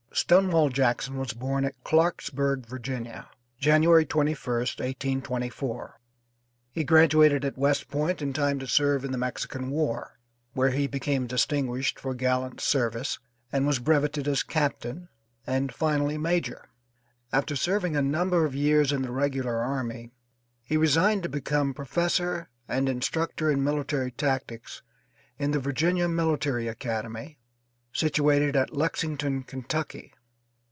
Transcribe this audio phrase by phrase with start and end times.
[0.13, 5.95] Stonewall Jackson was born at Clarksburg, Virginia, January 21st, 1824.
[6.69, 10.19] He graduated at West Point in time to serve in the Mexican war,
[10.51, 13.19] where he became distinguished for gallant service
[13.53, 15.07] and was brevetted as captain,
[15.47, 16.65] and finally major.
[17.31, 20.11] After serving a number of years in the regular army
[20.61, 24.83] he resigned to become professor and instructor in military tactics
[25.39, 27.37] in the Virginia Military Academy,
[27.93, 30.13] situated at Lexington, Kentucky.